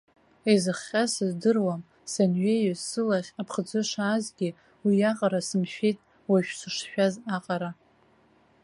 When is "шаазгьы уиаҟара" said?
3.89-5.39